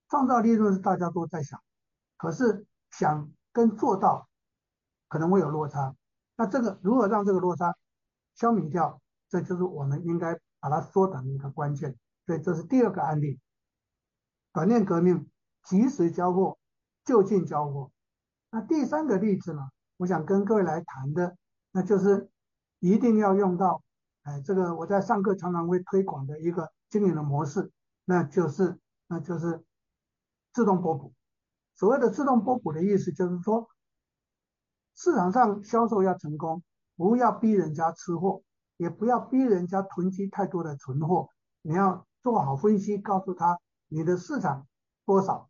[0.10, 1.62] 创造利润是大家都在想，
[2.18, 4.28] 可是想跟做到
[5.08, 5.96] 可能会有落差。
[6.42, 7.76] 那这个如何让这个落差
[8.34, 9.00] 消弭掉？
[9.30, 11.96] 这就是我们应该把它缩短的一个关键。
[12.26, 13.40] 所以这是第二个案例，
[14.52, 15.30] 短链革命，
[15.64, 16.58] 及时交货，
[17.06, 17.92] 就近交货。
[18.50, 19.70] 那第三个例子呢？
[19.98, 21.38] 我想跟各位来谈的，
[21.72, 22.28] 那就是
[22.80, 23.84] 一定要用到，
[24.24, 27.72] 哎，这个我在上课常常会推广的一个经营的模式，
[28.06, 29.64] 那就是那就是。
[30.54, 31.14] 自动波补，
[31.76, 33.70] 所谓的自动波补的意思就是说，
[35.04, 36.62] 市场上销售要成功，
[36.96, 38.44] 不要逼人家吃货，
[38.78, 41.30] 也不要逼人家囤积太多的存货。
[41.64, 44.68] 你要做好分析，告诉他你的市场
[45.04, 45.50] 多少，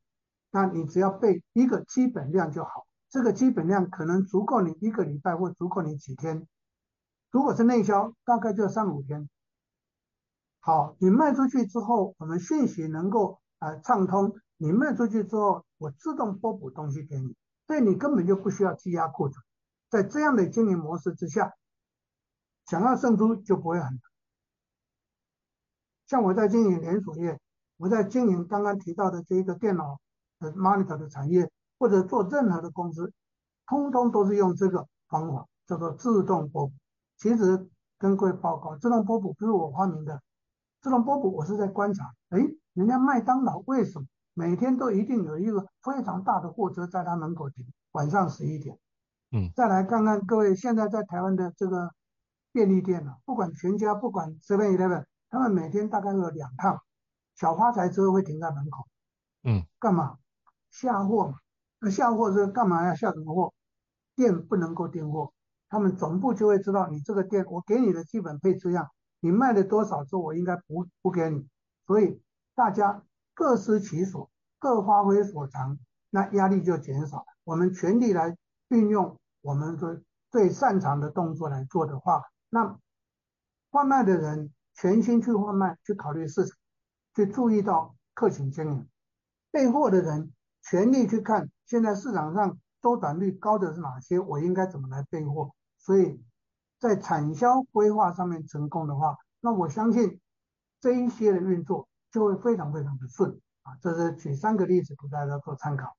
[0.52, 2.88] 那你只要备一个基本量就好。
[3.10, 6.48] 这个基本量可能足够你一个礼拜，或足够你几天。
[7.30, 9.30] 如果是内销，大概就三五天。
[10.62, 14.34] 好，你卖出去之后，我们讯息能够呃畅通。
[14.56, 17.36] 你卖出去之后，我自动拨补东西给你，
[17.72, 19.42] 所以你根本就不需要积压库存。
[19.90, 21.54] 在这样的经营模式之下，
[22.66, 24.00] 想要胜出就不会很难。
[26.06, 27.40] 像我在经营连锁业，
[27.78, 30.02] 我在经营刚刚提到的这一个电脑
[30.40, 33.14] 的 monitor 的产业，或者做任何的公司，
[33.66, 36.74] 通通都是用这个方法，叫做自动波补。
[37.16, 40.22] 其实跟各位报告，自动波补不是我发明的，
[40.82, 42.38] 自动波补我是在观察，哎，
[42.74, 44.06] 人家麦当劳为什么？
[44.34, 48.78] 每天都一定有一个非常大的货车在他门口停，晚上十一点。
[49.32, 51.92] 嗯，再来看看各位现在在台湾的这个
[52.52, 56.82] 便利店啊，不管全家，不管 Seven Eleven，他们每天大概有两趟
[57.36, 58.88] 小发财车会停在门口。
[59.44, 60.18] 嗯，干嘛？
[60.70, 61.36] 下货嘛。
[61.80, 63.54] 那下货是干嘛要下什么货？
[64.16, 65.34] 店不能够订货，
[65.68, 68.88] 他们总部就会知道你这个店，我给你的基本配置样，
[69.20, 71.48] 你卖了多少之后，我应该补补给你。
[71.86, 72.22] 所以
[72.56, 73.04] 大家。
[73.34, 77.26] 各司其所，各发挥所长，那压力就减少。
[77.44, 78.38] 我们全力来
[78.70, 82.78] 运用我们最最擅长的动作来做的话，那
[83.72, 86.58] 贩卖的人全心去贩卖，去考虑市场，
[87.16, 88.86] 去注意到客群经营；
[89.50, 95.52] 备货的人全力去看现在市场上周转率高的是哪些，我应该怎么来备货。
[95.78, 96.24] 所以
[96.80, 100.20] 在产销规划上面成功的话，那我相信
[100.80, 101.88] 这一些的运作。
[102.12, 105.96] 就会非常非常的顺啊，这是举三个例子给大家做参考。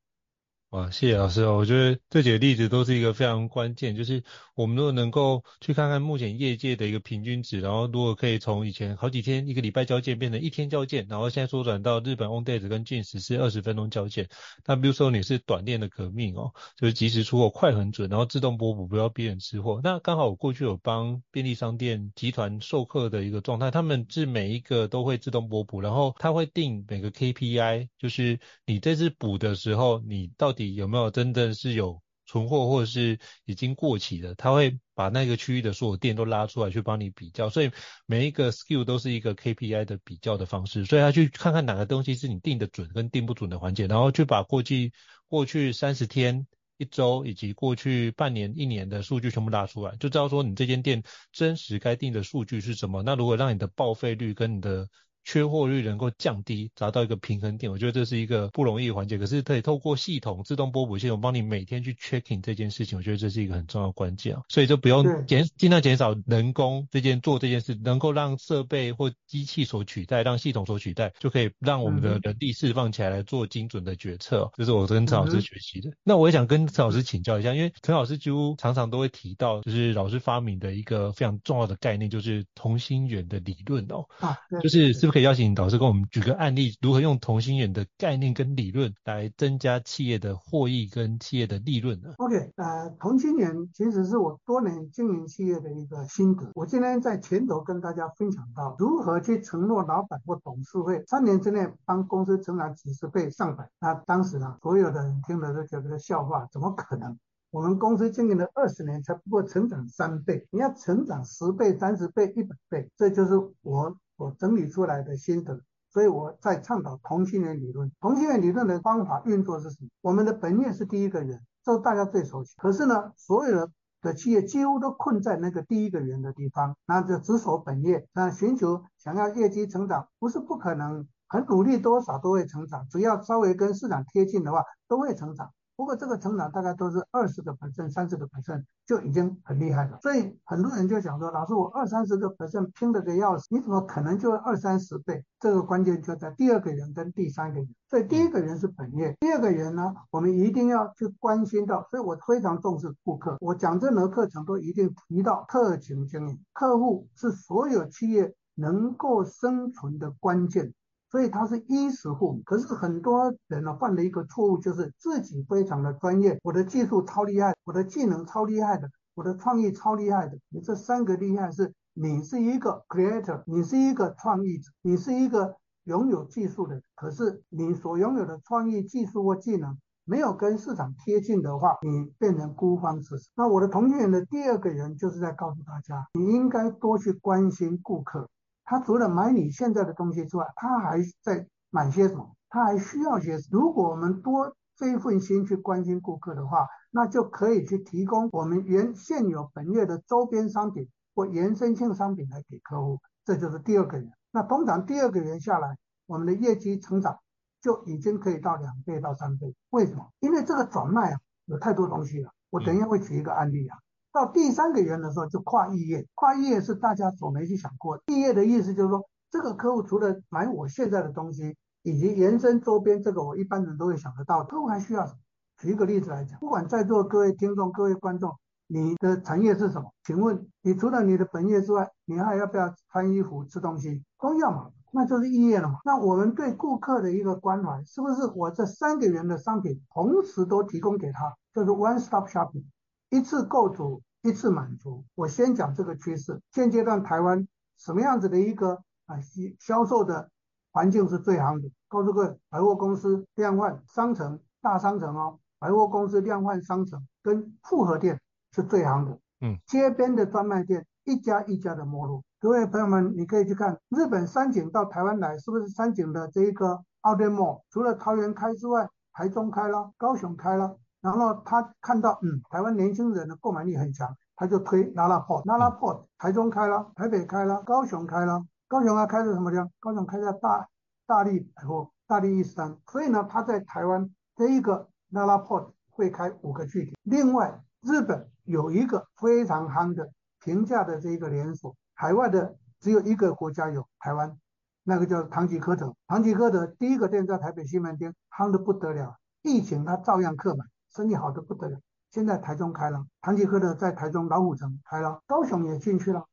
[0.72, 14.30] 哇，谢谢老师哦，我觉得这几个例子都是一个非常关键，就是我们如果能够去看看目前业界的一个平均值，然后如果可以从以前好几天一个礼拜交件变成一天交件，然后现在缩短到日本 On Days 跟 j e n s 是二十分钟交件，
[14.64, 19.78] 那比如说你是短链的革命哦，就是即时出货快很准，然后自动波补不要逼人吃货。
[19.84, 34.34] 那刚好我过去有帮便利商店集团授课的一个状态，他们是每一个都会自动波补，然后他会定每个 KPI，就是你这次补的时候，你到底有没有真的是有存货或者是已经过期的？
[34.36, 37.70] 他会把那个区域的所有店都拉出来去帮你比较，所以
[38.06, 44.92] 每一个 skill 都是一个 KPI 的比较的方式，所以他去看看哪个东西是你定的准跟定不准的环节，然后去把过去
[45.26, 46.46] 过去三十天、
[46.78, 53.02] 一周以及过去半年、一年的数据全部拉出来，就知道说你这间店真实该定的数据是什么。
[53.02, 54.88] 那如果让你的报废率跟你的
[55.24, 59.18] 缺货率能够降低，达到一个平衡点，我觉得这是一个不容易的环节。
[59.18, 64.42] 可是可以透过系统自动波补系统帮你每天去 checking 这件事情，我觉得这是一个很重要的关键啊。
[64.48, 74.50] 所以就不用减，尽量减少人工这件做这件事，能够让设备或机器所取代，让系统所取代，就可以让我们的人力释放起来来做精准的决策。
[74.56, 75.90] 这是我跟陈老师学习的。
[75.90, 84.04] 嗯、那我也想跟陈老师请教一下，因为陈老师几乎常常都会提到，就是老师发明的一个非常重要的概念，就是同心圆的理论哦。
[84.18, 96.50] 啊，就是是可以邀请导师跟我们举个案例，如何用同心圆的概念跟理论来增加企业的获益跟企业的利润呢？OK，呃，同心圆其实是我多年经营企业的一个心得。
[96.54, 103.68] 我今天在前头跟大家分享到，如何去承诺老板或董事会三年之内帮公司成长几十倍、上百。
[103.80, 107.18] 那当时呢，所有的人听了都觉得笑话，怎么可能？
[107.50, 113.94] 我们公司经营了二十年，才不过成长三倍，你要成长十倍、三十倍、一百倍，这就是我。
[114.22, 115.60] 我整理出来的心得，
[115.90, 117.90] 所以我在倡导同心圆理论。
[118.00, 119.88] 同心圆理论的方法运作是什么？
[120.00, 122.54] 我们的本业是第一个人，这大家最熟悉。
[122.56, 135.50] 可是呢，所有的的企业几乎都困在那个第一个圆的地方，那就只守本业，那寻求想要业绩成长不是不可能，很努力多少都会成长，只要稍微跟市场贴近的话都会成长。
[135.82, 139.98] 不过这个成长大概都是二十个百分、三十个百分就已经很厉害了。
[140.00, 145.24] 所以很多人就想说，老师我二三十个百分拼得个要死，你怎么可能就二三十倍？
[145.40, 147.68] 这个关键就在第二个人跟第三个人。
[147.90, 151.84] 所以第一个人是本业，第二个人呢，我们一定要去关心到。
[151.90, 160.72] 所以我非常重视顾客，我讲这门课程都一定提到特勤经营，客户是所有企业能够生存的关键。
[161.12, 170.38] 所以他是衣食父母，可是很多人呢犯了一个错误，就是自己非常的专业，我的技术超厉害，我的技能超厉害的，我的创意超厉害的。
[170.48, 175.54] 你这三个厉害是，你是一个 creator，你是一个创意者，你是一个
[175.84, 183.30] 拥有技术的，可是你所拥有的创意、技术或技能没有跟市场贴近的话，你变成孤芳自赏。
[183.36, 188.26] 那我的同学的第二个人就是在告诉大家，你应该多去关心顾客。
[188.64, 192.34] 他除了买你现在的东西之外，他还在买些什么？
[192.48, 193.60] 他还需要些什么？
[193.60, 203.00] 如果我们多这一份心去关心顾客的话，那就可以去提供我们原现有本月的周边商品或延伸性商品来给客户。
[203.24, 204.10] 这就是第二个人。
[204.30, 207.18] 那通常第二个人下来，我们的业绩成长
[207.60, 209.54] 就已经可以到两倍到三倍。
[209.70, 210.10] 为什么？
[210.20, 212.30] 因为这个转卖啊，有太多东西了。
[212.50, 213.78] 我等一下会举一个案例啊。
[214.12, 216.06] 到第三个圆的时候，就跨异业。
[216.14, 218.02] 跨异业是大家所没去想过的。
[218.06, 224.44] 异业的意思就是说，这个客户除了买我现在的东西，以及延伸周边，这个我一般人都会想得到。
[224.44, 225.18] 客户还需要什么？
[225.58, 228.36] 举一个例子来讲，不管在座各位听众、各位观众，
[228.66, 229.90] 你的产业是什么？
[230.04, 234.04] 请问你除了你的本业之外，你还要不要穿衣服、吃东西？
[234.20, 234.70] 都要嘛？
[234.92, 235.78] 那就是异业了嘛。
[235.84, 241.34] 那我们对顾客的一个关怀，是不是我这三个圆的商品同时都提供给他？
[241.54, 242.64] 就是 one stop shopping。
[243.12, 245.04] 一次构筑，一次满足。
[245.14, 246.40] 我先讲这个趋势。
[246.50, 247.46] 现阶段台湾
[247.76, 250.30] 什么样子的一个啊销销售的
[250.72, 251.70] 环境是最好的？
[251.88, 258.18] 告诉各位，百货公司量贩商城、大商城哦，百货公司量贩商城跟复合店
[258.54, 259.18] 是最好的。
[259.42, 262.24] 嗯，街边的专卖店一家一家的没落。
[262.40, 267.60] 各位朋友们，你可以去看日本三井到台湾来，是不是三井的这一个 Outlet Mall？
[267.68, 270.78] 除了桃园开之外，台中开了，高雄开了。
[271.02, 279.68] 然后他看到，嗯，台湾年轻人的购买力很强，他就推 LaLaport，LaLaport，台中开了，台北开了，高雄开了，高雄啊开在什么地方？
[279.80, 280.68] 高雄开在大
[281.04, 282.78] 大力百货、大立伊势丹。
[282.86, 286.96] 所以呢，他在台湾这一个 LaLaport 会开五个据点。
[287.02, 290.08] 另外，日本有一个非常夯的
[290.44, 294.38] 平价的这一个连锁，海外的只有一个国家有，台湾
[294.84, 295.92] 那个叫唐吉诃德。
[296.06, 300.64] 唐吉诃德第一个店在台北西门町，夯得不得了，疫情他照样客满。
[300.94, 301.78] 生意好的不得了，
[302.10, 306.26] 现在台中开了，唐吉诃德在台中老虎城开了，高雄也进去了，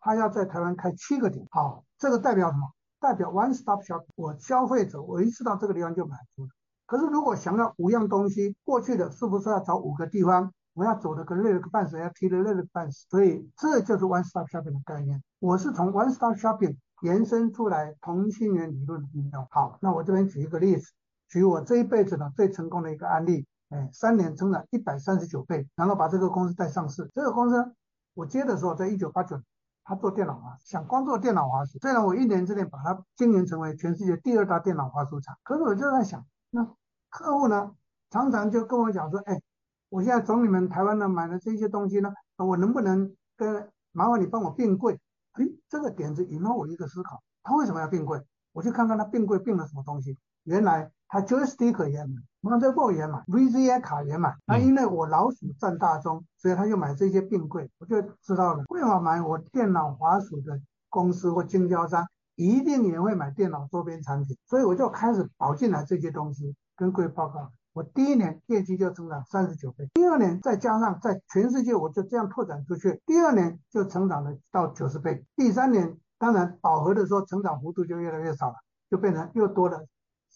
[0.00, 1.46] 他要在台湾开七个点。
[1.50, 2.72] 好，这个代表什么？
[2.98, 4.04] 代表 one stop shop。
[4.14, 6.48] 我消费者我一次到这个地方就满足了。
[6.86, 10.52] 可是如果想要五样东西，过去的是不是要找五个地方？
[10.72, 13.06] 我要走的个累了个半死，要提的累了个半死。
[13.10, 15.22] 所以这就是 one stop shopping 的概念。
[15.40, 19.46] 我是从 one stop shopping 延伸出来同心圆理论的应用。
[19.50, 20.90] 好，那我这边举一个例子，
[21.28, 23.46] 举我这一辈子呢最成功的一个案例。
[23.70, 27.10] 哎，三年增长一百三十九倍，然后把这个公司带上市。
[27.12, 27.74] 这个公司
[28.14, 29.44] 我接的时候，在一九八九年，
[29.82, 31.76] 他做电脑滑，想光做电脑滑鼠。
[31.80, 36.64] 虽然我一年之内把它经营成为全世界第二大电脑滑鼠厂，可是我就在想，那
[37.10, 37.72] 客户呢，
[38.08, 39.42] 常常就跟我讲说，哎，
[39.88, 45.00] 我现在从你们台湾呢买的这些东西呢，我能不能跟麻烦你帮我并柜？
[45.32, 48.22] 哎，这个点子引发我一个思考，他为什么要并柜？
[48.52, 50.92] 我去看看他并柜并了什么东西，原来。
[51.08, 54.34] 他 joystick 也买 motobo 也买，VGA 卡也买。
[54.46, 57.70] 那因为我老鼠占大宗，所以他就买这些并柜。
[57.78, 64.36] 我就知道了，为什么买我电脑滑鼠的公司或经销商一定也会买电脑周边产品。
[64.46, 67.50] 所以我就开始保进来这些东西，跟各位报告。
[67.72, 75.24] 我第一年业绩就增长三十九倍，第二年再加上在全世界我就这样拓展出去，第二年就成长了到九十倍。
[75.36, 78.54] 第三年当然饱和的时候，成长幅度就越来越少了，
[78.90, 79.84] 就变成又多了。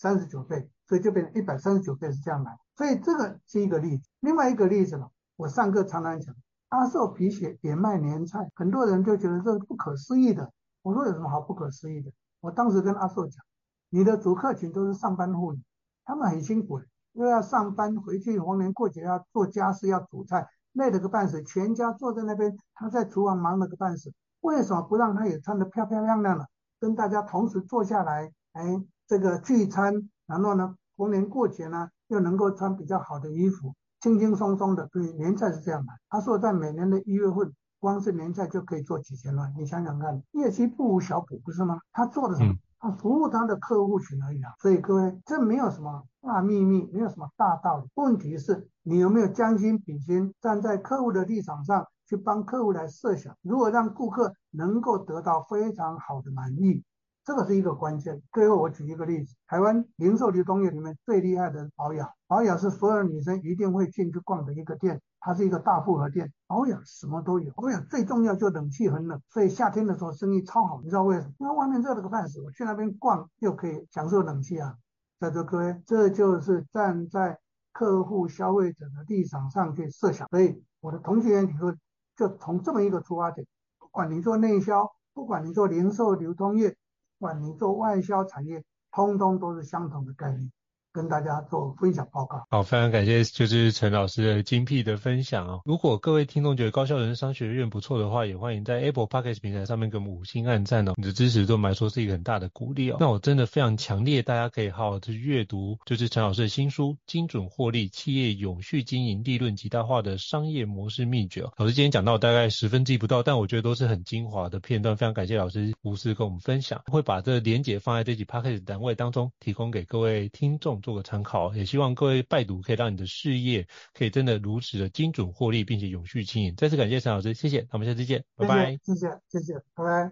[0.01, 4.09] 三十九倍，所以就变成一百三十九倍是这样来，所以这个是一个例子。
[4.21, 6.35] 另外一个例子呢，我上课常常讲，
[6.71, 10.51] 阿寿皮鞋也卖年菜，很多人就觉得这是不可思议的。
[10.81, 12.11] 我说有什么好不可思议的？
[12.41, 13.45] 我当时跟阿寿讲，
[13.91, 15.61] 你的主客群都是上班妇女，
[16.07, 16.81] 他们很辛苦，
[17.13, 26.49] 又要上班回去逢年过节要做家事要煮菜，累得个半死，全家坐在那边，他在厨房忙了个半死，为什么不让他也穿得漂漂亮亮的，
[26.81, 28.83] 跟大家同时坐下来，哎？
[29.11, 34.87] 这个聚餐，然后呢，逢年过节呢，又能够穿比较好的衣服，轻轻松松的。
[34.93, 41.81] 对，年菜是这样的，他说在每年的一月份，光是年菜就可以做几千万，你想想看，业绩不无小补，不是吗？
[41.93, 42.55] 他做的什么？
[42.79, 44.53] 他服务他的客户群而已啊。
[44.61, 47.89] 所以各位，这没有什么大秘密，没有什么大道理。
[47.95, 56.85] 问题是，你有没有将心比心，站在客户的立场上去帮客户来设想，如何让顾客能够得到非常好的满意。
[57.31, 58.21] 这个是一个关键。
[58.33, 66.33] 最后我举一个例子，台湾零售流通业里面最厉害的保养，保养是所有女生一定会进去逛的一个店，它是一个大复合店。
[66.49, 70.81] 保养什么都有，保养最重要就冷气很冷，所以夏天的时候生意超好。
[70.83, 71.33] 你知道为什么？
[71.39, 74.75] 因为外面热了个半死，我去那边逛又可以享受冷气啊。
[75.21, 77.39] 在座各位，这就是站在
[77.73, 80.27] 客户消费者的立场上去设想。
[80.31, 81.73] 所以我的同学员，你说
[82.17, 83.47] 就从这么一个出发点，
[83.79, 86.77] 不管你做内销，不管你做零售流通业。
[87.21, 90.51] 管你做外销产业，通通都是相同的概念。
[90.93, 92.45] 跟大家做分享报告。
[92.51, 95.61] 好，非常感谢，就是陈老师的精辟的分享哦。
[95.65, 100.95] 如果各位听众觉得高校人商学院不错的话，也欢迎在 Apple Podcast 平台上面给我们五星按赞哦。
[100.97, 102.97] 你的支持对我们来说是一个很大的鼓励哦。
[102.99, 111.43] 那我真的非常强烈，大家可以好好去阅读，就是陈老师的新书《精准获利：企业永续经营利润极大化的商业模式秘诀》。
[111.57, 114.97] 老师今天讲到大概十分记不到，但我觉得都是很精华的片段。
[114.97, 121.55] 非常感谢老师无私跟我们分享，会把这个连结放在这集 Podcast 单位当中，提供给各位听众做个参考。
[121.55, 126.55] 也希望各位拜读可以让你的事业可以真的如此的精准获利，并且永续经营。
[126.57, 128.79] 再次感谢陈老师，谢谢，那我们下次见，拜拜。
[128.83, 130.11] 谢谢，谢谢，拜拜。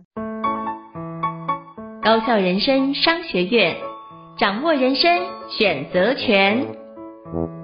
[2.03, 3.77] 高校人生商学院，
[4.39, 5.11] 掌握人生
[5.51, 7.58] 选择权。